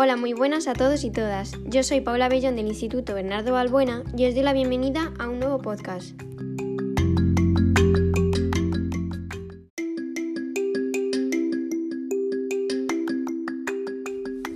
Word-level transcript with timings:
Hola, 0.00 0.16
muy 0.16 0.32
buenas 0.32 0.68
a 0.68 0.74
todos 0.74 1.02
y 1.02 1.10
todas. 1.10 1.50
Yo 1.64 1.82
soy 1.82 2.00
Paula 2.00 2.28
Bellón 2.28 2.54
del 2.54 2.68
Instituto 2.68 3.14
Bernardo 3.14 3.50
Balbuena 3.50 4.04
y 4.16 4.26
os 4.26 4.34
doy 4.34 4.44
la 4.44 4.52
bienvenida 4.52 5.12
a 5.18 5.28
un 5.28 5.40
nuevo 5.40 5.58
podcast. 5.58 6.12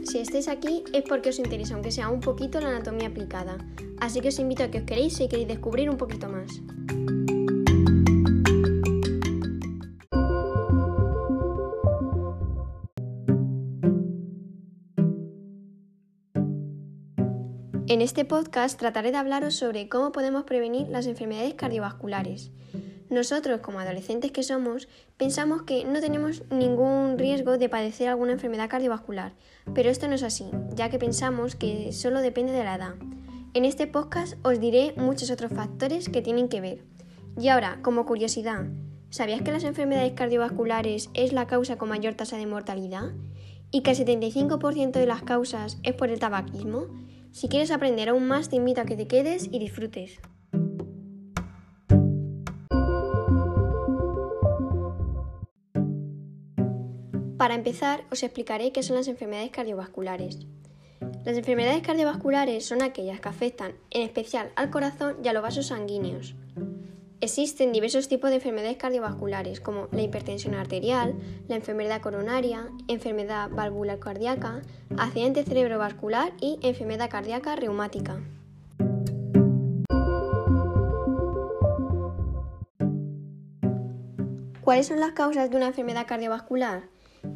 Si 0.04 0.18
estáis 0.20 0.46
aquí 0.46 0.84
es 0.92 1.02
porque 1.02 1.30
os 1.30 1.40
interesa, 1.40 1.74
aunque 1.74 1.90
sea 1.90 2.08
un 2.08 2.20
poquito, 2.20 2.60
la 2.60 2.68
anatomía 2.68 3.08
aplicada. 3.08 3.58
Así 3.98 4.20
que 4.20 4.28
os 4.28 4.38
invito 4.38 4.62
a 4.62 4.70
que 4.70 4.78
os 4.78 4.84
queréis 4.84 5.16
si 5.16 5.26
queréis 5.26 5.48
descubrir 5.48 5.90
un 5.90 5.96
poquito 5.96 6.28
más. 6.28 6.62
En 17.92 18.00
este 18.00 18.24
podcast 18.24 18.78
trataré 18.78 19.12
de 19.12 19.18
hablaros 19.18 19.54
sobre 19.54 19.90
cómo 19.90 20.12
podemos 20.12 20.44
prevenir 20.44 20.88
las 20.88 21.06
enfermedades 21.06 21.52
cardiovasculares. 21.52 22.50
Nosotros, 23.10 23.60
como 23.60 23.80
adolescentes 23.80 24.32
que 24.32 24.42
somos, 24.42 24.88
pensamos 25.18 25.64
que 25.64 25.84
no 25.84 26.00
tenemos 26.00 26.42
ningún 26.50 27.18
riesgo 27.18 27.58
de 27.58 27.68
padecer 27.68 28.08
alguna 28.08 28.32
enfermedad 28.32 28.70
cardiovascular, 28.70 29.34
pero 29.74 29.90
esto 29.90 30.08
no 30.08 30.14
es 30.14 30.22
así, 30.22 30.46
ya 30.74 30.88
que 30.88 30.98
pensamos 30.98 31.54
que 31.54 31.92
solo 31.92 32.22
depende 32.22 32.52
de 32.52 32.64
la 32.64 32.76
edad. 32.76 32.94
En 33.52 33.66
este 33.66 33.86
podcast 33.86 34.38
os 34.42 34.58
diré 34.58 34.94
muchos 34.96 35.30
otros 35.30 35.52
factores 35.52 36.08
que 36.08 36.22
tienen 36.22 36.48
que 36.48 36.62
ver. 36.62 36.84
Y 37.38 37.48
ahora, 37.48 37.80
como 37.82 38.06
curiosidad, 38.06 38.68
¿sabías 39.10 39.42
que 39.42 39.52
las 39.52 39.64
enfermedades 39.64 40.14
cardiovasculares 40.14 41.10
es 41.12 41.34
la 41.34 41.46
causa 41.46 41.76
con 41.76 41.90
mayor 41.90 42.14
tasa 42.14 42.38
de 42.38 42.46
mortalidad? 42.46 43.12
¿Y 43.70 43.82
que 43.82 43.90
el 43.90 43.98
75% 43.98 44.92
de 44.92 45.06
las 45.06 45.22
causas 45.24 45.76
es 45.82 45.92
por 45.92 46.08
el 46.08 46.20
tabaquismo? 46.20 46.86
Si 47.32 47.48
quieres 47.48 47.70
aprender 47.70 48.10
aún 48.10 48.28
más, 48.28 48.50
te 48.50 48.56
invito 48.56 48.82
a 48.82 48.84
que 48.84 48.94
te 48.94 49.06
quedes 49.06 49.48
y 49.50 49.58
disfrutes. 49.58 50.20
Para 57.38 57.54
empezar, 57.54 58.04
os 58.12 58.22
explicaré 58.22 58.70
qué 58.70 58.82
son 58.82 58.96
las 58.96 59.08
enfermedades 59.08 59.50
cardiovasculares. 59.50 60.46
Las 61.24 61.36
enfermedades 61.36 61.82
cardiovasculares 61.82 62.66
son 62.66 62.82
aquellas 62.82 63.20
que 63.20 63.28
afectan 63.28 63.72
en 63.90 64.02
especial 64.02 64.52
al 64.54 64.70
corazón 64.70 65.16
y 65.24 65.28
a 65.28 65.32
los 65.32 65.42
vasos 65.42 65.66
sanguíneos. 65.66 66.36
Existen 67.22 67.70
diversos 67.70 68.08
tipos 68.08 68.30
de 68.30 68.36
enfermedades 68.36 68.78
cardiovasculares 68.78 69.60
como 69.60 69.86
la 69.92 70.02
hipertensión 70.02 70.56
arterial, 70.56 71.14
la 71.46 71.54
enfermedad 71.54 72.02
coronaria, 72.02 72.68
enfermedad 72.88 73.48
valvular 73.48 74.00
cardíaca, 74.00 74.62
accidente 74.98 75.44
cerebrovascular 75.44 76.32
y 76.40 76.58
enfermedad 76.62 77.08
cardíaca 77.08 77.54
reumática. 77.54 78.20
¿Cuáles 84.62 84.88
son 84.88 84.98
las 84.98 85.12
causas 85.12 85.48
de 85.48 85.56
una 85.56 85.68
enfermedad 85.68 86.08
cardiovascular? 86.08 86.88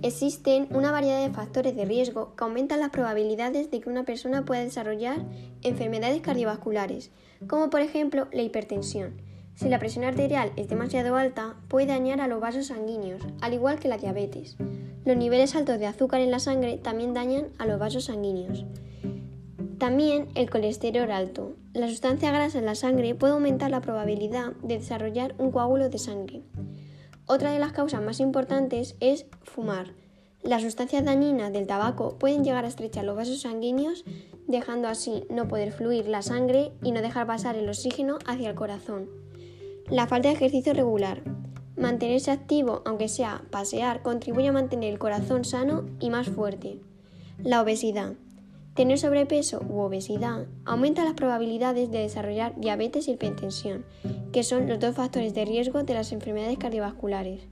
Existen 0.02 0.66
una 0.70 0.90
variedad 0.90 1.22
de 1.22 1.32
factores 1.32 1.76
de 1.76 1.84
riesgo 1.84 2.34
que 2.34 2.42
aumentan 2.42 2.80
las 2.80 2.90
probabilidades 2.90 3.70
de 3.70 3.80
que 3.80 3.88
una 3.88 4.04
persona 4.04 4.44
pueda 4.44 4.62
desarrollar 4.62 5.24
enfermedades 5.62 6.22
cardiovasculares, 6.22 7.12
como 7.46 7.70
por 7.70 7.82
ejemplo 7.82 8.26
la 8.32 8.42
hipertensión 8.42 9.24
si 9.56 9.70
la 9.70 9.78
presión 9.78 10.04
arterial 10.04 10.52
es 10.56 10.68
demasiado 10.68 11.16
alta, 11.16 11.56
puede 11.68 11.86
dañar 11.86 12.20
a 12.20 12.28
los 12.28 12.40
vasos 12.40 12.66
sanguíneos, 12.66 13.22
al 13.40 13.54
igual 13.54 13.78
que 13.78 13.88
la 13.88 13.96
diabetes. 13.96 14.56
Los 15.06 15.16
niveles 15.16 15.56
altos 15.56 15.78
de 15.78 15.86
azúcar 15.86 16.20
en 16.20 16.30
la 16.30 16.40
sangre 16.40 16.76
también 16.76 17.14
dañan 17.14 17.46
a 17.56 17.64
los 17.64 17.78
vasos 17.78 18.04
sanguíneos. 18.04 18.66
También 19.78 20.28
el 20.34 20.50
colesterol 20.50 21.10
alto. 21.10 21.54
La 21.72 21.88
sustancia 21.88 22.30
grasa 22.32 22.58
en 22.58 22.66
la 22.66 22.74
sangre 22.74 23.14
puede 23.14 23.32
aumentar 23.32 23.70
la 23.70 23.80
probabilidad 23.80 24.52
de 24.62 24.78
desarrollar 24.78 25.34
un 25.38 25.50
coágulo 25.50 25.88
de 25.88 25.98
sangre. 25.98 26.42
Otra 27.24 27.50
de 27.50 27.58
las 27.58 27.72
causas 27.72 28.02
más 28.02 28.20
importantes 28.20 28.94
es 29.00 29.24
fumar. 29.42 29.94
Las 30.42 30.62
sustancias 30.62 31.04
dañinas 31.04 31.52
del 31.52 31.66
tabaco 31.66 32.18
pueden 32.18 32.44
llegar 32.44 32.66
a 32.66 32.68
estrechar 32.68 33.04
los 33.04 33.16
vasos 33.16 33.40
sanguíneos, 33.40 34.04
dejando 34.46 34.86
así 34.86 35.24
no 35.30 35.48
poder 35.48 35.72
fluir 35.72 36.08
la 36.08 36.20
sangre 36.20 36.72
y 36.82 36.92
no 36.92 37.00
dejar 37.00 37.26
pasar 37.26 37.56
el 37.56 37.68
oxígeno 37.68 38.18
hacia 38.26 38.50
el 38.50 38.54
corazón. 38.54 39.25
La 39.88 40.08
falta 40.08 40.28
de 40.28 40.34
ejercicio 40.34 40.74
regular. 40.74 41.22
Mantenerse 41.76 42.32
activo, 42.32 42.82
aunque 42.84 43.06
sea 43.06 43.44
pasear, 43.50 44.02
contribuye 44.02 44.48
a 44.48 44.52
mantener 44.52 44.92
el 44.92 44.98
corazón 44.98 45.44
sano 45.44 45.86
y 46.00 46.10
más 46.10 46.28
fuerte. 46.28 46.80
La 47.38 47.62
obesidad. 47.62 48.14
Tener 48.74 48.98
sobrepeso 48.98 49.62
u 49.68 49.78
obesidad 49.78 50.46
aumenta 50.64 51.04
las 51.04 51.14
probabilidades 51.14 51.92
de 51.92 52.00
desarrollar 52.00 52.58
diabetes 52.58 53.06
y 53.06 53.12
hipertensión, 53.12 53.84
que 54.32 54.42
son 54.42 54.68
los 54.68 54.80
dos 54.80 54.96
factores 54.96 55.34
de 55.34 55.44
riesgo 55.44 55.84
de 55.84 55.94
las 55.94 56.10
enfermedades 56.10 56.58
cardiovasculares. 56.58 57.46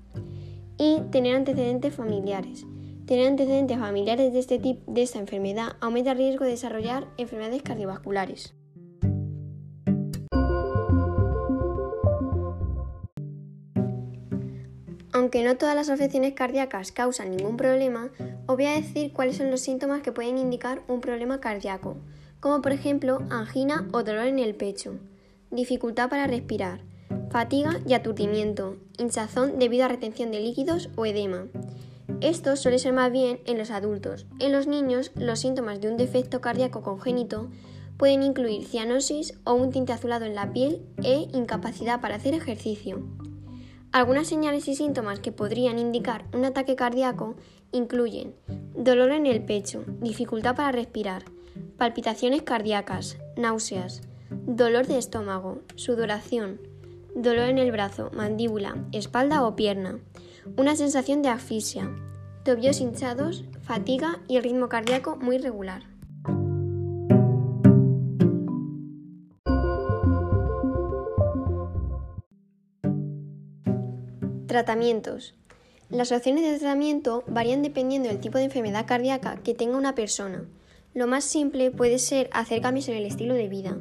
Y 0.77 1.03
tener 1.13 1.37
antecedentes 1.37 1.95
familiares. 1.95 2.67
Tener 3.07 3.29
antecedentes 3.29 3.79
familiares 3.79 4.33
de, 4.33 4.41
este 4.41 4.59
tipo, 4.59 4.91
de 4.91 5.03
esta 5.03 5.21
enfermedad 5.21 5.77
aumenta 5.81 6.11
el 6.11 6.19
riesgo 6.19 6.45
de 6.45 6.51
desarrollar 6.51 7.07
enfermedades 7.17 7.63
cardiovasculares. 7.63 8.55
Aunque 15.25 15.43
no 15.43 15.57
todas 15.57 15.75
las 15.75 15.89
afecciones 15.89 16.35
cardíacas 16.35 16.93
causan 16.93 17.35
ningún 17.35 17.57
problema, 17.57 18.11
os 18.45 18.57
voy 18.57 18.67
a 18.67 18.75
decir 18.75 19.11
cuáles 19.15 19.39
son 19.39 19.51
los 19.51 19.63
síntomas 19.63 20.03
que 20.03 20.13
pueden 20.13 20.37
indicar 20.37 20.83
un 20.87 21.01
problema 21.01 21.41
cardíaco, 21.41 21.97
como 22.41 22.61
por 22.61 22.73
ejemplo 22.73 23.23
angina 23.31 23.89
o 23.93 24.03
dolor 24.03 24.27
en 24.27 24.39
el 24.39 24.55
pecho, 24.55 24.99
dificultad 25.51 26.11
para 26.11 26.27
respirar, 26.27 26.83
fatiga 27.31 27.81
y 27.89 27.95
aturdimiento, 27.95 28.77
hinchazón 28.99 29.59
debido 29.59 29.87
a 29.87 29.89
retención 29.89 30.31
de 30.31 30.41
líquidos 30.41 30.91
o 30.95 31.07
edema. 31.07 31.47
Esto 32.21 32.55
suele 32.57 32.79
ser 32.79 32.93
más 32.93 33.11
bien 33.11 33.41
en 33.47 33.57
los 33.57 33.71
adultos. 33.71 34.27
En 34.41 34.53
los 34.53 34.67
niños, 34.67 35.11
los 35.15 35.41
síntomas 35.41 35.81
de 35.81 35.89
un 35.89 35.97
defecto 35.97 36.43
cardíaco 36.43 36.83
congénito 36.83 37.49
pueden 37.97 38.23
incluir 38.23 38.67
cianosis 38.67 39.33
o 39.45 39.55
un 39.55 39.71
tinte 39.71 39.95
azulado 39.95 40.27
en 40.27 40.35
la 40.35 40.53
piel 40.53 40.83
e 41.03 41.29
incapacidad 41.33 42.03
para 42.03 42.17
hacer 42.17 42.35
ejercicio. 42.35 43.03
Algunas 43.95 44.27
señales 44.27 44.67
y 44.67 44.75
síntomas 44.75 45.21
que 45.21 45.31
podrían 45.31 45.79
indicar 45.79 46.25
un 46.33 46.45
ataque 46.45 46.75
cardíaco 46.75 47.37
incluyen 47.71 48.35
dolor 48.75 49.13
en 49.13 49.25
el 49.25 49.45
pecho, 49.45 49.85
dificultad 50.01 50.57
para 50.57 50.73
respirar, 50.73 51.27
palpitaciones 51.79 52.43
cardíacas, 52.43 53.19
náuseas, 53.37 54.03
dolor 54.31 54.89
de 54.89 54.99
estómago, 54.99 55.61
sudoración, 55.77 56.61
dolor 57.15 57.49
en 57.49 57.59
el 57.59 57.71
brazo, 57.71 58.11
mandíbula, 58.13 58.75
espalda 58.91 59.47
o 59.47 59.55
pierna, 59.55 60.01
una 60.57 60.75
sensación 60.75 61.23
de 61.23 61.29
asfixia, 61.29 61.89
tobillos 62.45 62.81
hinchados, 62.81 63.45
fatiga 63.63 64.19
y 64.27 64.39
el 64.39 64.43
ritmo 64.43 64.69
cardíaco 64.69 65.15
muy 65.15 65.39
regular. 65.39 65.94
Tratamientos. 74.55 75.35
Las 75.91 76.13
opciones 76.13 76.45
de 76.45 76.57
tratamiento 76.61 77.25
varían 77.27 77.61
dependiendo 77.63 78.09
del 78.09 78.21
tipo 78.21 78.39
de 78.39 78.45
enfermedad 78.45 78.87
cardíaca 78.87 79.35
que 79.43 79.53
tenga 79.53 79.77
una 79.77 79.97
persona. 79.97 80.45
Lo 80.95 81.09
más 81.09 81.25
simple 81.25 81.73
puede 81.73 81.99
ser 81.99 82.31
hacer 82.33 82.61
cambios 82.61 82.87
en 82.89 82.95
el 82.95 83.05
estilo 83.05 83.35
de 83.35 83.49
vida, 83.49 83.77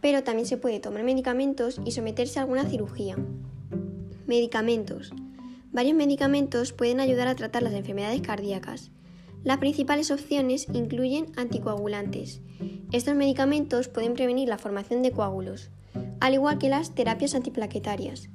pero 0.00 0.24
también 0.24 0.46
se 0.46 0.56
puede 0.56 0.80
tomar 0.80 1.02
medicamentos 1.02 1.82
y 1.84 1.90
someterse 1.90 2.38
a 2.38 2.44
alguna 2.44 2.64
cirugía. 2.64 3.18
Medicamentos. 4.26 5.12
Varios 5.70 5.94
medicamentos 5.94 6.72
pueden 6.72 7.00
ayudar 7.00 7.28
a 7.28 7.36
tratar 7.36 7.62
las 7.62 7.74
enfermedades 7.74 8.22
cardíacas. 8.22 8.90
Las 9.44 9.58
principales 9.58 10.10
opciones 10.10 10.66
incluyen 10.72 11.26
anticoagulantes. 11.36 12.40
Estos 12.90 13.14
medicamentos 13.16 13.88
pueden 13.88 14.14
prevenir 14.14 14.48
la 14.48 14.56
formación 14.56 15.02
de 15.02 15.12
coágulos, 15.12 15.68
al 16.20 16.32
igual 16.32 16.56
que 16.56 16.70
las 16.70 16.94
terapias 16.94 17.34
antiplaquetarias. 17.34 18.30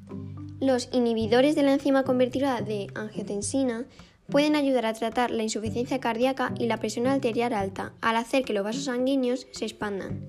Los 0.61 0.89
inhibidores 0.91 1.55
de 1.55 1.63
la 1.63 1.73
enzima 1.73 2.03
convertidora 2.03 2.61
de 2.61 2.85
angiotensina 2.93 3.85
pueden 4.29 4.55
ayudar 4.55 4.85
a 4.85 4.93
tratar 4.93 5.31
la 5.31 5.41
insuficiencia 5.41 5.99
cardíaca 5.99 6.53
y 6.55 6.67
la 6.67 6.77
presión 6.77 7.07
arterial 7.07 7.51
alta 7.53 7.93
al 7.99 8.15
hacer 8.15 8.43
que 8.43 8.53
los 8.53 8.63
vasos 8.63 8.83
sanguíneos 8.83 9.47
se 9.49 9.65
expandan. 9.65 10.23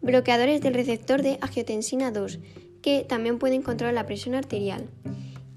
Bloqueadores 0.00 0.60
del 0.60 0.74
receptor 0.74 1.22
de 1.22 1.38
angiotensina 1.40 2.12
2, 2.12 2.38
que 2.82 3.04
también 3.08 3.40
pueden 3.40 3.62
controlar 3.62 3.94
la 3.94 4.06
presión 4.06 4.36
arterial. 4.36 4.88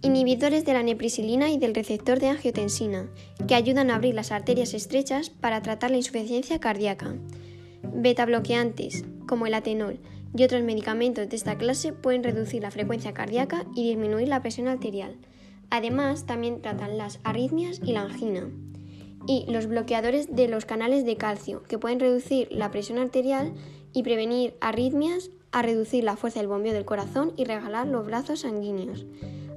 Inhibidores 0.01 0.65
de 0.65 0.73
la 0.73 0.81
neprisilina 0.81 1.51
y 1.51 1.59
del 1.59 1.75
receptor 1.75 2.19
de 2.19 2.29
angiotensina, 2.29 3.07
que 3.47 3.53
ayudan 3.53 3.91
a 3.91 3.97
abrir 3.97 4.15
las 4.15 4.31
arterias 4.31 4.73
estrechas 4.73 5.29
para 5.29 5.61
tratar 5.61 5.91
la 5.91 5.97
insuficiencia 5.97 6.59
cardíaca. 6.59 7.13
Beta 7.83 8.25
bloqueantes, 8.25 9.05
como 9.27 9.45
el 9.45 9.53
atenol, 9.53 9.99
y 10.35 10.43
otros 10.43 10.63
medicamentos 10.63 11.29
de 11.29 11.35
esta 11.35 11.57
clase 11.57 11.93
pueden 11.93 12.23
reducir 12.23 12.61
la 12.61 12.71
frecuencia 12.71 13.13
cardíaca 13.13 13.65
y 13.75 13.87
disminuir 13.89 14.27
la 14.27 14.41
presión 14.41 14.67
arterial. 14.67 15.15
Además, 15.69 16.25
también 16.25 16.61
tratan 16.61 16.97
las 16.97 17.19
arritmias 17.23 17.79
y 17.83 17.93
la 17.93 18.03
angina. 18.03 18.49
y 19.29 19.45
los 19.51 19.67
bloqueadores 19.67 20.33
de 20.33 20.47
los 20.47 20.63
canales 20.63 21.03
de 21.03 21.17
calcio, 21.17 21.61
que 21.63 21.77
pueden 21.77 21.99
reducir 21.99 22.47
la 22.49 22.71
presión 22.71 22.97
arterial 22.97 23.53
y 23.91 24.03
prevenir 24.03 24.55
arritmias, 24.61 25.31
a 25.51 25.61
reducir 25.61 26.03
la 26.03 26.15
fuerza 26.15 26.39
del 26.39 26.47
bombeo 26.47 26.71
del 26.71 26.85
corazón 26.85 27.33
y 27.35 27.43
regalar 27.43 27.87
los 27.87 28.05
brazos 28.05 28.41
sanguíneos. 28.41 29.05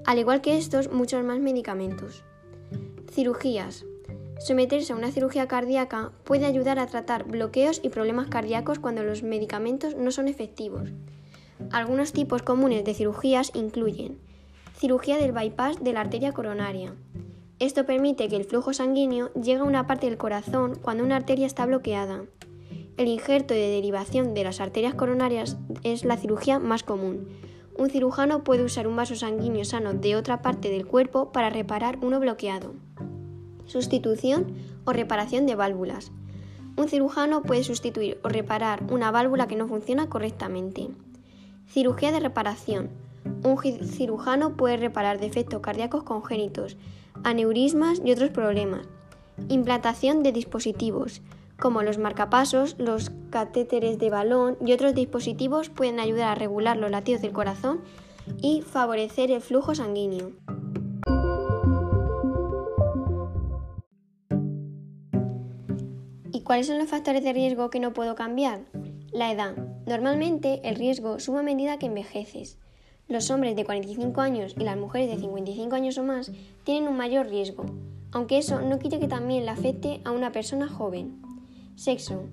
Al 0.07 0.19
igual 0.19 0.41
que 0.41 0.57
estos, 0.57 0.91
muchos 0.91 1.23
más 1.25 1.39
medicamentos. 1.39 2.25
Cirugías. 3.13 3.85
Someterse 4.41 4.95
a 4.95 4.97
una 4.97 5.13
cirugía 5.13 5.47
cardíaca 5.47 6.13
puede 6.25 6.47
ayudar 6.47 6.79
a 6.79 6.87
tratar 6.87 7.25
bloqueos 7.25 7.79
y 7.85 7.91
problemas 7.91 8.29
cardíacos 8.29 8.79
cuando 8.79 9.05
los 9.05 9.23
medicamentos 9.23 9.97
no 9.97 10.11
son 10.11 10.29
efectivos. 10.29 10.89
Algunos 11.71 12.15
tipos 12.15 12.41
comunes 12.41 12.83
de 12.85 12.95
cirugías 12.95 13.53
incluyen 13.55 14.19
cirugía 14.81 15.19
del 15.19 15.33
bypass 15.33 15.85
de 15.85 15.93
la 15.93 16.01
arteria 16.01 16.33
coronaria. 16.33 16.95
Esto 17.59 17.85
permite 17.85 18.29
que 18.29 18.37
el 18.37 18.47
flujo 18.47 18.73
sanguíneo 18.73 19.31
llegue 19.35 19.61
a 19.61 19.65
una 19.65 19.87
parte 19.87 20.07
del 20.07 20.17
corazón 20.17 20.79
cuando 20.81 21.05
una 21.05 21.17
arteria 21.17 21.47
está 21.47 21.67
bloqueada. 21.67 22.25
El 22.97 23.09
injerto 23.09 23.53
de 23.53 23.69
derivación 23.69 24.33
de 24.33 24.45
las 24.45 24.59
arterias 24.59 24.95
coronarias 24.95 25.59
es 25.83 26.07
la 26.07 26.17
cirugía 26.17 26.59
más 26.59 26.83
común. 26.83 27.29
Un 27.77 27.91
cirujano 27.91 28.43
puede 28.43 28.65
usar 28.65 28.87
un 28.87 28.97
vaso 28.97 29.15
sanguíneo 29.15 29.67
sano 29.67 29.93
de 29.93 30.17
otra 30.17 30.41
parte 30.41 30.71
del 30.71 30.87
cuerpo 30.87 31.31
para 31.31 31.51
reparar 31.51 31.99
uno 32.01 32.19
bloqueado. 32.19 32.73
Sustitución 33.71 34.53
o 34.85 34.93
reparación 34.93 35.47
de 35.47 35.55
válvulas. 35.55 36.11
Un 36.77 36.89
cirujano 36.89 37.43
puede 37.43 37.63
sustituir 37.63 38.19
o 38.25 38.29
reparar 38.29 38.83
una 38.91 39.13
válvula 39.13 39.47
que 39.47 39.55
no 39.55 39.69
funciona 39.69 40.09
correctamente. 40.09 40.89
Cirugía 41.69 42.11
de 42.11 42.19
reparación. 42.19 42.91
Un 43.45 43.57
cirujano 43.87 44.57
puede 44.57 44.77
reparar 44.77 45.21
defectos 45.21 45.61
cardíacos 45.61 46.03
congénitos, 46.03 46.77
aneurismas 47.23 48.03
y 48.05 48.11
otros 48.11 48.31
problemas. 48.31 48.89
Implantación 49.49 50.25
de 50.25 50.33
dispositivos, 50.33 51.23
como 51.57 51.85
los 51.85 51.97
marcapasos, 51.97 52.75
los 52.77 53.13
catéteres 53.31 54.01
de 54.01 54.11
balón 54.11 54.57
y 54.67 54.73
otros 54.73 54.97
dispositivos 54.97 55.69
pueden 55.69 56.01
ayudar 56.01 56.31
a 56.31 56.35
regular 56.35 56.77
los 56.77 56.91
latidos 56.91 57.23
del 57.23 57.31
corazón 57.31 57.83
y 58.43 58.63
favorecer 58.63 59.31
el 59.31 59.41
flujo 59.41 59.77
sanguíneo. 59.77 60.33
Cuáles 66.51 66.67
son 66.67 66.79
los 66.79 66.89
factores 66.89 67.23
de 67.23 67.33
riesgo 67.33 67.71
que 67.71 67.79
no 67.79 67.93
puedo 67.93 68.17
cambiar? 68.17 68.63
La 69.13 69.31
edad. 69.31 69.55
Normalmente 69.87 70.61
el 70.65 70.75
riesgo 70.75 71.21
sube 71.21 71.39
a 71.39 71.43
medida 71.45 71.79
que 71.79 71.87
envejeces. 71.87 72.59
Los 73.07 73.31
hombres 73.31 73.55
de 73.55 73.65
45 73.65 74.21
años 74.21 74.57
y 74.59 74.65
las 74.65 74.77
mujeres 74.77 75.09
de 75.09 75.21
55 75.21 75.77
años 75.77 75.97
o 75.97 76.03
más 76.03 76.33
tienen 76.65 76.89
un 76.89 76.97
mayor 76.97 77.29
riesgo, 77.29 77.67
aunque 78.11 78.37
eso 78.37 78.61
no 78.63 78.81
quita 78.81 78.99
que 78.99 79.07
también 79.07 79.45
le 79.45 79.53
afecte 79.53 80.01
a 80.05 80.11
una 80.11 80.33
persona 80.33 80.67
joven. 80.67 81.23
Sexo. 81.77 82.25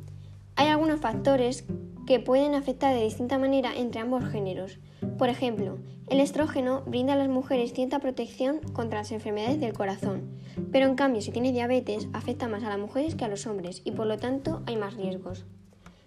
Hay 0.55 0.69
algunos 0.69 0.99
factores 0.99 1.65
que 2.07 2.21
pueden 2.21 2.55
afectar 2.55 2.95
de 2.95 3.03
distinta 3.03 3.37
manera 3.37 3.75
entre 3.75 3.99
ambos 3.99 4.23
géneros. 4.23 4.79
Por 5.17 5.27
ejemplo, 5.27 5.77
el 6.09 6.21
estrógeno 6.21 6.81
brinda 6.87 7.13
a 7.13 7.17
las 7.17 7.27
mujeres 7.27 7.73
cierta 7.73 7.99
protección 7.99 8.59
contra 8.73 8.99
las 8.99 9.11
enfermedades 9.11 9.59
del 9.59 9.73
corazón, 9.73 10.39
pero 10.71 10.87
en 10.87 10.95
cambio 10.95 11.21
si 11.21 11.31
tienes 11.31 11.51
diabetes 11.51 12.07
afecta 12.13 12.47
más 12.47 12.63
a 12.63 12.69
las 12.69 12.79
mujeres 12.79 13.15
que 13.15 13.25
a 13.25 13.27
los 13.27 13.45
hombres 13.45 13.81
y 13.83 13.91
por 13.91 14.07
lo 14.07 14.17
tanto 14.17 14.63
hay 14.65 14.77
más 14.77 14.95
riesgos. 14.95 15.45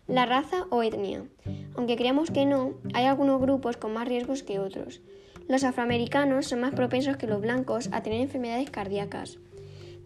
La 0.07 0.25
raza 0.25 0.65
o 0.71 0.83
etnia. 0.83 1.25
Aunque 1.77 1.97
creamos 1.97 2.31
que 2.31 2.47
no, 2.47 2.73
hay 2.95 3.05
algunos 3.05 3.41
grupos 3.41 3.77
con 3.77 3.93
más 3.93 4.09
riesgos 4.09 4.43
que 4.43 4.59
otros. 4.59 5.03
Los 5.49 5.65
afroamericanos 5.65 6.47
son 6.47 6.61
más 6.61 6.75
propensos 6.75 7.19
que 7.19 7.27
los 7.27 7.43
blancos 7.43 7.91
a 7.93 8.03
tener 8.03 8.23
enfermedades 8.23 8.71
cardíacas, 8.71 9.39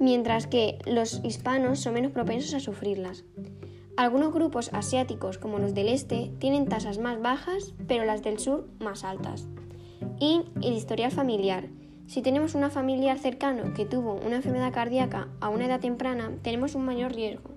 mientras 0.00 0.48
que 0.48 0.78
los 0.86 1.20
hispanos 1.22 1.78
son 1.78 1.94
menos 1.94 2.10
propensos 2.10 2.52
a 2.54 2.60
sufrirlas. 2.60 3.24
Algunos 3.96 4.32
grupos 4.32 4.70
asiáticos, 4.72 5.38
como 5.38 5.60
los 5.60 5.72
del 5.72 5.86
este, 5.86 6.32
tienen 6.40 6.66
tasas 6.66 6.98
más 6.98 7.22
bajas, 7.22 7.74
pero 7.86 8.04
las 8.04 8.24
del 8.24 8.40
sur 8.40 8.66
más 8.80 9.04
altas. 9.04 9.46
Y 10.18 10.42
el 10.62 10.72
historial 10.72 11.12
familiar. 11.12 11.68
Si 12.08 12.20
tenemos 12.20 12.56
una 12.56 12.70
familiar 12.70 13.20
cercano 13.20 13.72
que 13.72 13.86
tuvo 13.86 14.14
una 14.14 14.36
enfermedad 14.36 14.72
cardíaca 14.72 15.28
a 15.40 15.48
una 15.48 15.66
edad 15.66 15.78
temprana, 15.78 16.32
tenemos 16.42 16.74
un 16.74 16.84
mayor 16.84 17.12
riesgo. 17.12 17.50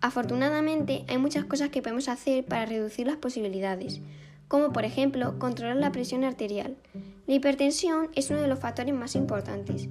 Afortunadamente, 0.00 1.04
hay 1.06 1.18
muchas 1.18 1.44
cosas 1.44 1.68
que 1.68 1.82
podemos 1.82 2.08
hacer 2.08 2.46
para 2.46 2.64
reducir 2.64 3.06
las 3.06 3.16
posibilidades, 3.16 4.00
como 4.48 4.72
por 4.72 4.86
ejemplo 4.86 5.38
controlar 5.38 5.76
la 5.76 5.92
presión 5.92 6.24
arterial. 6.24 6.76
La 7.26 7.34
hipertensión 7.34 8.08
es 8.16 8.30
uno 8.30 8.40
de 8.40 8.48
los 8.48 8.58
factores 8.58 8.94
más 8.94 9.14
importantes. 9.14 9.88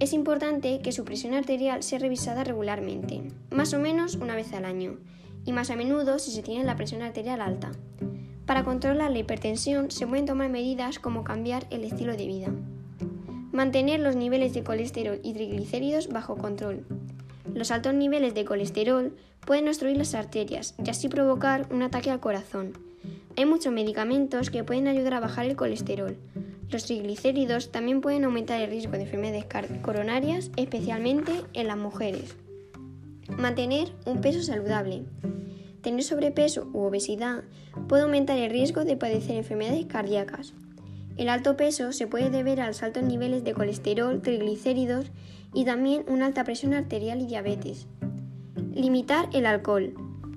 Es 0.00 0.12
importante 0.12 0.80
que 0.80 0.90
su 0.90 1.04
presión 1.04 1.32
arterial 1.32 1.84
sea 1.84 2.00
revisada 2.00 2.42
regularmente, 2.42 3.22
más 3.50 3.72
o 3.72 3.78
menos 3.78 4.16
una 4.16 4.34
vez 4.34 4.52
al 4.52 4.64
año, 4.64 4.98
y 5.44 5.52
más 5.52 5.70
a 5.70 5.76
menudo 5.76 6.18
si 6.18 6.32
se 6.32 6.42
tiene 6.42 6.64
la 6.64 6.74
presión 6.74 7.02
arterial 7.02 7.40
alta. 7.40 7.70
Para 8.46 8.64
controlar 8.64 9.12
la 9.12 9.18
hipertensión 9.18 9.92
se 9.92 10.08
pueden 10.08 10.26
tomar 10.26 10.50
medidas 10.50 10.98
como 10.98 11.22
cambiar 11.22 11.66
el 11.70 11.84
estilo 11.84 12.16
de 12.16 12.26
vida. 12.26 12.48
Mantener 13.52 14.00
los 14.00 14.16
niveles 14.16 14.52
de 14.52 14.64
colesterol 14.64 15.20
y 15.22 15.34
triglicéridos 15.34 16.08
bajo 16.08 16.36
control. 16.36 16.84
Los 17.54 17.70
altos 17.70 17.94
niveles 17.94 18.34
de 18.34 18.44
colesterol 18.44 19.16
pueden 19.46 19.68
obstruir 19.68 19.96
las 19.96 20.14
arterias 20.14 20.74
y 20.84 20.90
así 20.90 21.08
provocar 21.08 21.66
un 21.70 21.82
ataque 21.82 22.10
al 22.10 22.20
corazón. 22.20 22.72
Hay 23.36 23.46
muchos 23.46 23.72
medicamentos 23.72 24.50
que 24.50 24.64
pueden 24.64 24.88
ayudar 24.88 25.14
a 25.14 25.20
bajar 25.20 25.46
el 25.46 25.56
colesterol. 25.56 26.16
Los 26.70 26.84
triglicéridos 26.84 27.70
también 27.70 28.00
pueden 28.00 28.24
aumentar 28.24 28.60
el 28.60 28.70
riesgo 28.70 28.92
de 28.92 29.02
enfermedades 29.02 29.46
coronarias, 29.82 30.50
especialmente 30.56 31.32
en 31.52 31.68
las 31.68 31.76
mujeres. 31.76 32.34
Mantener 33.28 33.92
un 34.04 34.20
peso 34.20 34.42
saludable. 34.42 35.04
Tener 35.80 36.02
sobrepeso 36.02 36.68
u 36.72 36.80
obesidad 36.80 37.44
puede 37.88 38.02
aumentar 38.02 38.38
el 38.38 38.50
riesgo 38.50 38.84
de 38.84 38.96
padecer 38.96 39.36
enfermedades 39.36 39.86
cardíacas. 39.86 40.54
El 41.16 41.28
alto 41.28 41.56
peso 41.56 41.92
se 41.92 42.06
puede 42.06 42.30
deber 42.30 42.60
a 42.60 42.66
los 42.66 42.82
altos 42.82 43.04
niveles 43.04 43.44
de 43.44 43.54
colesterol, 43.54 44.20
triglicéridos 44.20 45.12
y 45.54 45.64
también 45.64 46.04
una 46.08 46.26
alta 46.26 46.44
presión 46.44 46.74
arterial 46.74 47.20
y 47.22 47.26
diabetes. 47.26 47.86
Limitar 48.74 49.28
el 49.32 49.46
alcohol. 49.46 49.94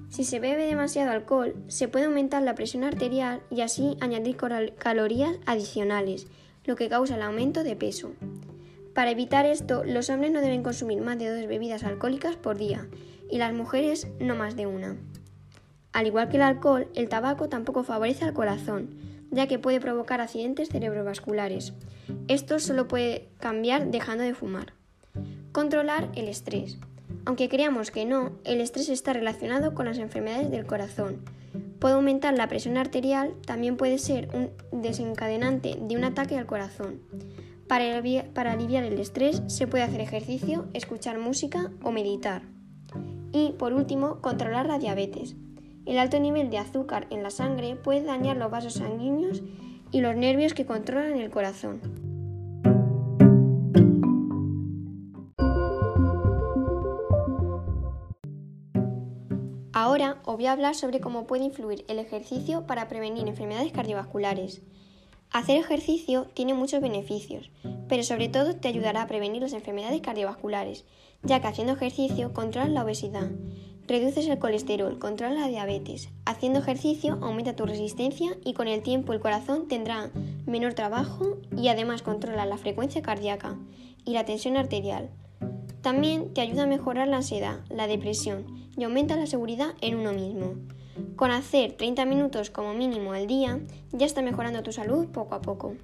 Si 0.10 0.24
se 0.24 0.40
bebe 0.40 0.66
demasiado 0.66 1.12
alcohol, 1.12 1.56
se 1.68 1.88
puede 1.88 2.06
aumentar 2.06 2.42
la 2.42 2.56
presión 2.56 2.84
arterial 2.84 3.42
y 3.52 3.62
así 3.62 3.96
añadir 4.02 4.38
calorías 4.78 5.36
adicionales, 5.46 6.28
lo 6.66 6.76
que 6.76 6.90
causa 6.90 7.16
el 7.16 7.22
aumento 7.22 7.64
de 7.64 7.76
peso. 7.76 8.12
Para 8.94 9.12
evitar 9.12 9.46
esto, 9.46 9.84
los 9.84 10.10
hombres 10.10 10.32
no 10.32 10.42
deben 10.42 10.64
consumir 10.64 11.02
más 11.02 11.20
de 11.20 11.30
dos 11.30 11.48
bebidas 11.48 11.84
alcohólicas 11.84 12.36
por 12.36 12.58
día 12.58 12.88
y 13.30 13.38
las 13.38 13.54
mujeres 13.54 14.08
no 14.20 14.36
más 14.36 14.56
de 14.56 14.66
una. 14.66 14.98
Al 15.94 16.08
igual 16.08 16.30
que 16.30 16.38
el 16.38 16.44
alcohol, 16.44 16.88
el 16.96 17.08
tabaco 17.08 17.48
tampoco 17.48 17.84
favorece 17.84 18.26
al 18.26 18.34
corazón, 18.34 18.90
ya 19.32 19.48
que 19.48 19.60
puede 19.60 19.80
provocar 19.80 20.22
accidentes 20.22 20.70
cerebrovasculares. 20.70 21.74
Esto 22.28 22.60
solo 22.60 22.88
puede 22.88 23.30
cambiar 23.40 23.92
dejando 23.92 24.24
de 24.24 24.34
fumar. 24.34 24.74
Controlar 25.52 26.10
el 26.16 26.28
estrés. 26.28 26.78
Aunque 27.26 27.50
creamos 27.50 27.92
que 27.92 28.06
no, 28.06 28.32
el 28.44 28.62
estrés 28.62 28.90
está 28.90 29.14
relacionado 29.14 29.74
con 29.74 29.86
las 29.86 29.98
enfermedades 29.98 30.52
del 30.52 30.66
corazón. 30.66 31.18
Puede 31.80 31.96
aumentar 31.96 32.36
la 32.36 32.48
presión 32.48 32.78
arterial, 32.78 33.34
también 33.46 33.78
puede 33.78 33.98
ser 33.98 34.30
un 34.34 34.82
desencadenante 34.82 35.78
de 35.80 35.96
un 35.96 36.04
ataque 36.04 36.38
al 36.38 36.46
corazón. 36.46 37.02
Para, 37.68 38.02
para 38.34 38.54
aliviar 38.54 38.84
el 38.84 39.00
estrés 39.00 39.44
se 39.48 39.68
puede 39.68 39.84
hacer 39.84 40.02
ejercicio, 40.02 40.68
escuchar 40.74 41.20
música 41.20 41.72
o 41.84 41.92
meditar. 41.92 42.42
Y 43.32 43.52
por 43.60 43.74
último, 43.74 44.22
controlar 44.22 44.66
la 44.66 44.80
diabetes. 44.80 45.36
El 45.86 46.00
alto 46.00 46.20
nivel 46.20 46.50
de 46.50 46.58
azúcar 46.58 47.08
en 47.10 47.24
la 47.24 47.30
sangre 47.30 47.76
puede 47.76 48.04
dañar 48.04 48.38
los 48.38 48.52
vasos 48.52 48.74
sanguíneos 48.74 49.44
y 49.92 50.02
los 50.02 50.16
nervios 50.16 50.54
que 50.54 50.66
controlan 50.66 51.18
el 51.18 51.30
corazón. 51.30 52.09
Ahora 59.90 60.20
os 60.24 60.36
voy 60.36 60.46
a 60.46 60.52
hablar 60.52 60.76
sobre 60.76 61.00
cómo 61.00 61.26
puede 61.26 61.46
influir 61.46 61.84
el 61.88 61.98
ejercicio 61.98 62.68
para 62.68 62.88
prevenir 62.88 63.28
enfermedades 63.28 63.72
cardiovasculares. 63.72 64.62
Hacer 65.32 65.58
ejercicio 65.58 66.28
tiene 66.36 66.54
muchos 66.54 66.80
beneficios, 66.80 67.50
pero 67.88 68.04
sobre 68.04 68.30
todo 68.30 68.56
te 68.56 68.68
ayudará 68.68 69.02
a 69.02 69.08
prevenir 69.08 69.42
las 69.42 69.54
enfermedades 69.54 70.00
cardiovasculares, 70.02 70.86
ya 71.24 71.42
que 71.42 71.48
haciendo 71.48 71.74
ejercicio 71.74 72.34
controlas 72.34 72.70
la 72.70 72.84
obesidad, 72.84 73.32
Reduces 73.88 74.28
el 74.28 74.38
colesterol, 74.38 75.00
controla 75.00 75.40
la 75.40 75.48
diabetes. 75.48 76.10
Haciendo 76.24 76.60
ejercicio 76.60 77.18
aumenta 77.24 77.56
tu 77.56 77.66
resistencia 77.66 78.38
y 78.46 78.54
con 78.54 78.68
el 78.68 78.84
tiempo 78.84 79.14
el 79.14 79.20
corazón 79.20 79.68
tendrá 79.68 80.12
menor 80.46 80.76
trabajo 80.76 81.38
y 81.58 81.70
además 81.70 82.04
controla 82.04 82.46
la 82.46 82.60
frecuencia 82.60 83.02
cardíaca 83.02 83.58
y 84.06 84.14
la 84.14 84.26
tensión 84.26 84.56
arterial. 84.56 85.10
También 85.82 86.34
te 86.34 86.42
ayuda 86.42 86.64
a 86.64 86.68
mejorar 86.68 87.08
la 87.08 87.18
ansiedad, 87.18 87.60
la 87.70 87.88
depresión 87.88 88.46
y 88.78 88.84
aumenta 88.84 89.16
la 89.16 89.28
seguridad 89.28 89.76
en 89.82 89.96
uno 89.96 90.12
mismo. 90.12 90.56
Con 91.16 91.32
hacer 91.32 91.74
30 91.74 92.06
minutos 92.06 92.50
como 92.50 92.74
mínimo 92.74 93.14
al 93.14 93.28
día, 93.28 93.60
ya 93.92 94.06
está 94.06 94.22
mejorando 94.22 94.62
tu 94.62 94.74
salud 94.74 95.08
poco 95.08 95.36
a 95.36 95.42
poco. 95.42 95.76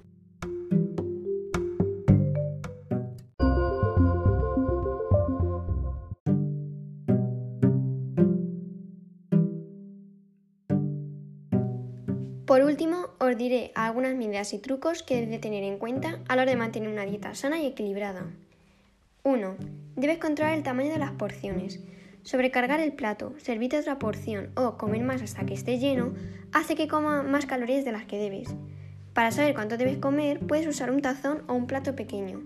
Por 12.46 12.62
último, 12.62 13.08
os 13.18 13.36
diré 13.36 13.72
algunas 13.74 14.14
medidas 14.14 14.52
y 14.52 14.58
trucos 14.58 15.02
que 15.02 15.20
debes 15.20 15.40
tener 15.40 15.64
en 15.64 15.78
cuenta 15.78 16.20
a 16.28 16.36
la 16.36 16.42
hora 16.42 16.52
de 16.52 16.56
mantener 16.56 16.88
una 16.88 17.04
dieta 17.04 17.34
sana 17.34 17.60
y 17.60 17.66
equilibrada. 17.66 18.26
1. 19.26 19.56
Debes 19.96 20.18
controlar 20.18 20.54
el 20.54 20.62
tamaño 20.62 20.92
de 20.92 21.00
las 21.00 21.10
porciones. 21.10 21.80
Sobrecargar 22.22 22.78
el 22.78 22.92
plato, 22.92 23.34
servirte 23.38 23.76
otra 23.76 23.98
porción 23.98 24.50
o 24.54 24.78
comer 24.78 25.02
más 25.02 25.20
hasta 25.20 25.44
que 25.44 25.54
esté 25.54 25.80
lleno 25.80 26.14
hace 26.52 26.76
que 26.76 26.86
coma 26.86 27.24
más 27.24 27.44
calorías 27.44 27.84
de 27.84 27.90
las 27.90 28.04
que 28.04 28.18
debes. 28.18 28.54
Para 29.14 29.32
saber 29.32 29.52
cuánto 29.52 29.78
debes 29.78 29.98
comer, 29.98 30.38
puedes 30.38 30.68
usar 30.68 30.92
un 30.92 31.02
tazón 31.02 31.42
o 31.48 31.54
un 31.54 31.66
plato 31.66 31.96
pequeño. 31.96 32.40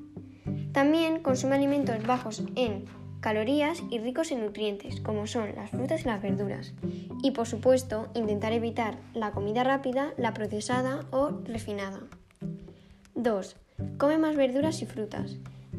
También 0.72 1.20
consume 1.20 1.56
alimentos 1.56 2.02
bajos 2.06 2.44
en 2.56 2.86
calorías 3.20 3.82
y 3.90 3.98
ricos 3.98 4.32
en 4.32 4.40
nutrientes, 4.40 5.02
como 5.02 5.26
son 5.26 5.54
las 5.54 5.70
frutas 5.70 6.00
y 6.00 6.06
las 6.06 6.22
verduras. 6.22 6.72
Y 7.22 7.32
por 7.32 7.46
supuesto, 7.46 8.08
intentar 8.14 8.54
evitar 8.54 8.96
la 9.12 9.32
comida 9.32 9.64
rápida, 9.64 10.14
la 10.16 10.32
procesada 10.32 11.04
o 11.10 11.42
refinada. 11.44 12.00
2. 13.16 13.56
Come 13.98 14.16
más 14.16 14.34
verduras 14.34 14.80
y 14.80 14.86
frutas. 14.86 15.36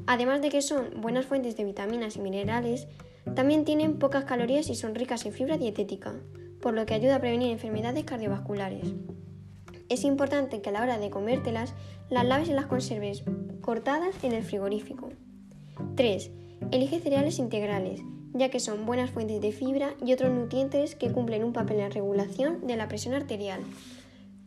Además 0.07 0.41
de 0.41 0.49
que 0.49 0.61
son 0.61 1.01
buenas 1.01 1.25
fuentes 1.25 1.55
de 1.57 1.63
vitaminas 1.63 2.15
y 2.15 2.21
minerales, 2.21 2.87
también 3.35 3.65
tienen 3.65 3.99
pocas 3.99 4.25
calorías 4.25 4.69
y 4.69 4.75
son 4.75 4.95
ricas 4.95 5.25
en 5.25 5.33
fibra 5.33 5.57
dietética, 5.57 6.13
por 6.61 6.73
lo 6.73 6.85
que 6.85 6.93
ayuda 6.93 7.15
a 7.15 7.19
prevenir 7.19 7.51
enfermedades 7.51 8.03
cardiovasculares. 8.03 8.93
Es 9.89 10.03
importante 10.03 10.61
que 10.61 10.69
a 10.69 10.71
la 10.71 10.81
hora 10.81 10.97
de 10.97 11.09
comértelas 11.09 11.73
las 12.09 12.25
laves 12.25 12.49
y 12.49 12.53
las 12.53 12.65
conserves 12.65 13.23
cortadas 13.61 14.15
en 14.23 14.31
el 14.31 14.43
frigorífico. 14.43 15.09
3. 15.95 16.31
Elige 16.71 16.99
cereales 16.99 17.39
integrales, 17.39 18.01
ya 18.33 18.49
que 18.49 18.59
son 18.59 18.85
buenas 18.85 19.11
fuentes 19.11 19.41
de 19.41 19.51
fibra 19.51 19.93
y 20.05 20.13
otros 20.13 20.31
nutrientes 20.31 20.95
que 20.95 21.11
cumplen 21.11 21.43
un 21.43 21.53
papel 21.53 21.77
en 21.77 21.83
la 21.83 21.89
regulación 21.89 22.65
de 22.67 22.77
la 22.77 22.87
presión 22.87 23.13
arterial. 23.13 23.61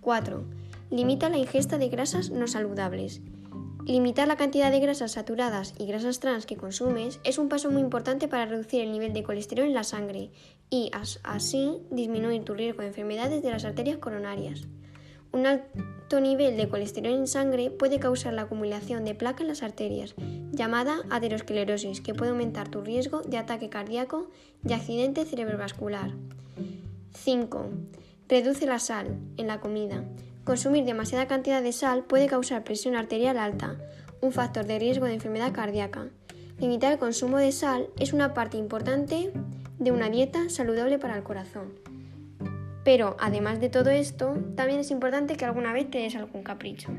4. 0.01 0.45
Limita 0.91 1.29
la 1.29 1.39
ingesta 1.39 1.79
de 1.79 1.89
grasas 1.89 2.31
no 2.31 2.47
saludables. 2.47 3.21
Limitar 3.87 4.27
la 4.27 4.37
cantidad 4.37 4.71
de 4.71 4.81
grasas 4.81 5.13
saturadas 5.13 5.75
y 5.79 5.85
grasas 5.85 6.19
trans 6.19 6.47
que 6.47 6.57
consumes 6.57 7.21
es 7.23 7.37
un 7.37 7.51
paso 7.51 7.71
muy 7.71 7.83
importante 7.83 8.29
para 8.29 8.47
reducir 8.47 8.81
el 8.81 8.91
nivel 8.91 9.13
de 9.13 9.23
colesterol 9.23 9.67
en 9.67 9.75
la 9.75 9.85
sangre 9.85 10.31
y 10.71 10.91
así 11.23 11.83
disminuir 11.91 12.45
tu 12.45 12.55
riesgo 12.55 12.81
de 12.81 12.89
enfermedades 12.89 13.43
de 13.43 13.51
las 13.51 13.67
arterias 13.67 13.99
coronarias. 13.99 14.63
Un 15.33 15.47
alto 15.47 16.19
nivel 16.19 16.57
de 16.57 16.67
colesterol 16.69 17.13
en 17.13 17.27
sangre 17.27 17.71
puede 17.71 17.99
causar 17.99 18.33
la 18.33 18.43
acumulación 18.43 19.05
de 19.05 19.15
placa 19.15 19.43
en 19.43 19.49
las 19.49 19.63
arterias, 19.63 20.15
llamada 20.53 21.03
aterosclerosis, 21.11 22.01
que 22.01 22.15
puede 22.15 22.31
aumentar 22.31 22.69
tu 22.69 22.81
riesgo 22.81 23.21
de 23.21 23.37
ataque 23.37 23.69
cardíaco 23.69 24.31
y 24.67 24.73
accidente 24.73 25.27
cerebrovascular. 25.27 26.13
5. 27.13 27.69
Reduce 28.31 28.65
la 28.65 28.79
sal 28.79 29.19
en 29.37 29.49
la 29.49 29.61
comida. 29.61 30.05
Consumir 30.45 30.85
demasiada 30.85 31.27
cantidad 31.27 31.63
de 31.63 31.73
sal 31.73 32.05
puede 32.05 32.27
causar 32.27 32.65
presión 32.65 32.97
arterial 32.97 33.39
alta, 33.39 33.77
un 34.21 34.31
factor 34.31 34.67
de 34.67 34.79
riesgo 34.79 35.07
de 35.07 35.15
enfermedad 35.15 35.53
cardíaca. 35.53 36.09
Limitar 36.59 36.93
el 36.93 36.99
consumo 36.99 37.39
de 37.39 37.51
sal 37.51 37.89
es 37.99 38.13
una 38.13 38.35
parte 38.35 38.59
importante 38.59 39.33
de 39.79 39.91
una 39.91 40.11
dieta 40.11 40.51
saludable 40.51 40.99
para 40.99 41.17
el 41.17 41.23
corazón. 41.23 41.73
Pero 42.85 43.17
además 43.19 43.59
de 43.61 43.71
todo 43.71 43.89
esto, 43.89 44.35
también 44.55 44.81
es 44.81 44.91
importante 44.91 45.37
que 45.37 45.47
alguna 45.47 45.73
vez 45.73 45.91
te 45.91 45.99
des 45.99 46.15
algún 46.15 46.43
capricho. 46.43 46.91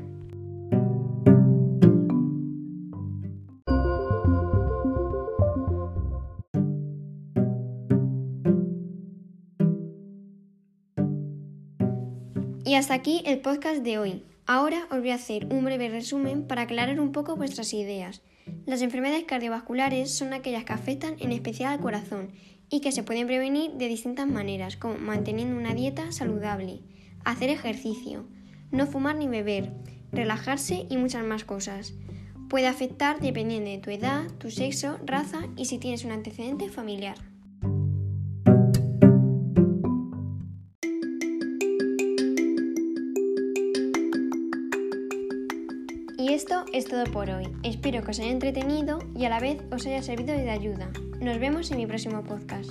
Y 12.66 12.74
hasta 12.74 12.94
aquí 12.94 13.22
el 13.26 13.38
podcast 13.38 13.84
de 13.84 13.96
hoy. 13.96 14.24
Ahora 14.44 14.88
os 14.90 14.98
voy 14.98 15.10
a 15.10 15.14
hacer 15.14 15.46
un 15.54 15.64
breve 15.64 15.88
resumen 15.88 16.48
para 16.48 16.62
aclarar 16.62 16.98
un 16.98 17.12
poco 17.12 17.36
vuestras 17.36 17.72
ideas. 17.72 18.22
Las 18.66 18.82
enfermedades 18.82 19.22
cardiovasculares 19.22 20.12
son 20.12 20.32
aquellas 20.32 20.64
que 20.64 20.72
afectan 20.72 21.14
en 21.20 21.30
especial 21.30 21.72
al 21.72 21.80
corazón 21.80 22.32
y 22.68 22.80
que 22.80 22.90
se 22.90 23.04
pueden 23.04 23.28
prevenir 23.28 23.74
de 23.74 23.86
distintas 23.86 24.26
maneras, 24.26 24.76
como 24.76 24.98
manteniendo 24.98 25.56
una 25.56 25.74
dieta 25.74 26.10
saludable, 26.10 26.80
hacer 27.24 27.50
ejercicio, 27.50 28.26
no 28.72 28.88
fumar 28.88 29.14
ni 29.14 29.28
beber, 29.28 29.72
relajarse 30.10 30.86
y 30.90 30.96
muchas 30.96 31.24
más 31.24 31.44
cosas. 31.44 31.94
Puede 32.48 32.66
afectar 32.66 33.20
dependiendo 33.20 33.70
de 33.70 33.78
tu 33.78 33.90
edad, 33.90 34.26
tu 34.38 34.50
sexo, 34.50 34.98
raza 35.06 35.46
y 35.56 35.66
si 35.66 35.78
tienes 35.78 36.04
un 36.04 36.10
antecedente 36.10 36.68
familiar. 36.68 37.16
Todo 46.88 47.04
por 47.04 47.30
hoy. 47.30 47.48
Espero 47.62 48.02
que 48.02 48.10
os 48.10 48.20
haya 48.20 48.30
entretenido 48.30 48.98
y 49.14 49.24
a 49.24 49.28
la 49.28 49.40
vez 49.40 49.58
os 49.70 49.86
haya 49.86 50.02
servido 50.02 50.34
de 50.34 50.50
ayuda. 50.50 50.90
Nos 51.20 51.38
vemos 51.38 51.70
en 51.70 51.78
mi 51.78 51.86
próximo 51.86 52.22
podcast. 52.22 52.70